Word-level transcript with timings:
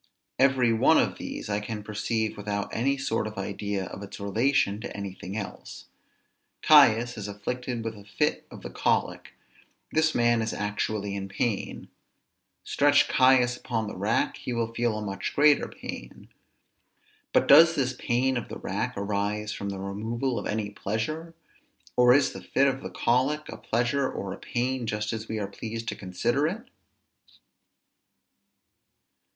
Every 0.39 0.73
one 0.73 0.97
of 0.97 1.19
these 1.19 1.47
I 1.47 1.59
can 1.59 1.83
perceive 1.83 2.35
without 2.35 2.73
any 2.75 2.97
sort 2.97 3.27
of 3.27 3.37
idea 3.37 3.85
of 3.85 4.01
its 4.01 4.19
relation 4.19 4.81
to 4.81 4.97
anything 4.97 5.37
else. 5.37 5.85
Caius 6.63 7.19
is 7.19 7.27
afflicted 7.27 7.83
with 7.83 7.95
a 7.95 8.03
fit 8.03 8.47
of 8.49 8.63
the 8.63 8.71
colic; 8.71 9.33
this 9.91 10.15
man 10.15 10.41
is 10.41 10.53
actually 10.55 11.13
in 11.13 11.29
pain; 11.29 11.87
stretch 12.63 13.07
Caius 13.09 13.55
upon 13.57 13.85
the 13.85 13.95
rack, 13.95 14.37
he 14.37 14.53
will 14.53 14.73
feel 14.73 14.97
a 14.97 15.03
much 15.05 15.35
greater 15.35 15.67
pain: 15.67 16.29
but 17.31 17.47
does 17.47 17.75
this 17.75 17.93
pain 17.93 18.37
of 18.37 18.49
the 18.49 18.57
rack 18.57 18.97
arise 18.97 19.51
from 19.53 19.69
the 19.69 19.77
removal 19.77 20.39
of 20.39 20.47
any 20.47 20.71
pleasure? 20.71 21.35
or 21.95 22.11
is 22.11 22.31
the 22.31 22.41
fit 22.41 22.65
of 22.65 22.81
the 22.81 22.89
colic 22.89 23.47
a 23.49 23.55
pleasure 23.57 24.11
or 24.11 24.33
a 24.33 24.39
pain 24.39 24.87
just 24.87 25.13
as 25.13 25.27
we 25.27 25.37
are 25.37 25.45
pleased 25.45 25.87
to 25.89 25.95
consider 25.95 26.47
it? 26.47 26.63